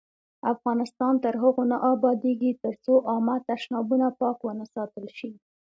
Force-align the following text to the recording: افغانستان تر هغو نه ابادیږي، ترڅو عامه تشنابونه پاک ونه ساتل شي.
افغانستان 0.53 1.13
تر 1.23 1.33
هغو 1.43 1.63
نه 1.71 1.77
ابادیږي، 1.93 2.51
ترڅو 2.63 2.93
عامه 3.09 3.35
تشنابونه 3.49 4.07
پاک 4.19 4.37
ونه 4.43 4.65
ساتل 4.73 5.05
شي. 5.17 5.31